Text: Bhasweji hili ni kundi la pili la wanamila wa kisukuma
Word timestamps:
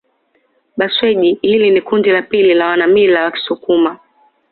Bhasweji 0.77 1.39
hili 1.41 1.71
ni 1.71 1.81
kundi 1.81 2.09
la 2.11 2.21
pili 2.21 2.53
la 2.53 2.67
wanamila 2.67 3.23
wa 3.23 3.31
kisukuma 3.31 3.99